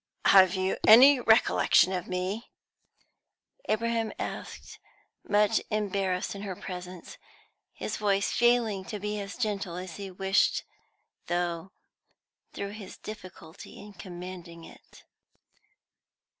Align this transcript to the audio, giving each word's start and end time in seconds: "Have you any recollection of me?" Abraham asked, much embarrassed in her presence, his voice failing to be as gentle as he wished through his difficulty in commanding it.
"Have 0.25 0.55
you 0.55 0.77
any 0.87 1.19
recollection 1.19 1.93
of 1.93 2.07
me?" 2.07 2.49
Abraham 3.69 4.11
asked, 4.17 4.79
much 5.23 5.61
embarrassed 5.69 6.33
in 6.33 6.41
her 6.41 6.55
presence, 6.55 7.19
his 7.71 7.97
voice 7.97 8.31
failing 8.31 8.83
to 8.85 8.97
be 8.99 9.19
as 9.19 9.37
gentle 9.37 9.75
as 9.75 9.97
he 9.97 10.09
wished 10.09 10.63
through 11.27 11.69
his 12.51 12.97
difficulty 12.97 13.77
in 13.79 13.93
commanding 13.93 14.63
it. 14.63 15.03